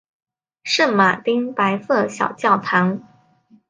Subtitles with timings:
[0.63, 3.03] 圣马丁白色小教堂。